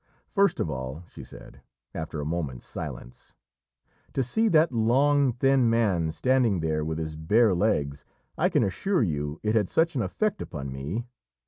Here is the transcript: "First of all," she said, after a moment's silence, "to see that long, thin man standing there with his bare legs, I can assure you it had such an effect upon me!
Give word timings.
"First 0.25 0.59
of 0.59 0.67
all," 0.67 1.03
she 1.07 1.23
said, 1.23 1.61
after 1.93 2.19
a 2.19 2.25
moment's 2.25 2.65
silence, 2.65 3.35
"to 4.13 4.23
see 4.23 4.47
that 4.47 4.71
long, 4.71 5.31
thin 5.31 5.69
man 5.69 6.09
standing 6.11 6.61
there 6.61 6.83
with 6.83 6.97
his 6.97 7.15
bare 7.15 7.53
legs, 7.53 8.03
I 8.35 8.49
can 8.49 8.63
assure 8.63 9.03
you 9.03 9.39
it 9.43 9.53
had 9.53 9.69
such 9.69 9.93
an 9.93 10.01
effect 10.01 10.41
upon 10.41 10.71
me! 10.71 11.05